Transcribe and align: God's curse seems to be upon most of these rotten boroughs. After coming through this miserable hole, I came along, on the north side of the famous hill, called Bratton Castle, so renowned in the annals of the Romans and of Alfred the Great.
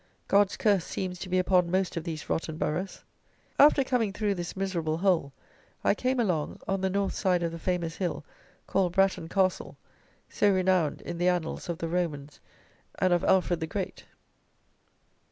God's 0.27 0.57
curse 0.57 0.83
seems 0.83 1.19
to 1.19 1.29
be 1.29 1.37
upon 1.37 1.69
most 1.69 1.95
of 1.95 2.03
these 2.03 2.27
rotten 2.27 2.57
boroughs. 2.57 3.03
After 3.59 3.83
coming 3.83 4.11
through 4.11 4.33
this 4.33 4.55
miserable 4.57 4.97
hole, 4.97 5.31
I 5.83 5.93
came 5.93 6.19
along, 6.19 6.59
on 6.67 6.81
the 6.81 6.89
north 6.89 7.13
side 7.13 7.43
of 7.43 7.51
the 7.51 7.59
famous 7.59 7.97
hill, 7.97 8.25
called 8.65 8.93
Bratton 8.93 9.27
Castle, 9.29 9.77
so 10.27 10.51
renowned 10.51 11.01
in 11.01 11.19
the 11.19 11.27
annals 11.29 11.69
of 11.69 11.77
the 11.77 11.87
Romans 11.87 12.39
and 12.97 13.13
of 13.13 13.23
Alfred 13.25 13.59
the 13.59 13.67
Great. 13.67 14.05